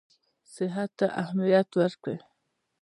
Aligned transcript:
صحت 0.53 0.89
ته 0.99 1.07
اهمیت 1.21 1.69
ورکړي. 1.79 2.17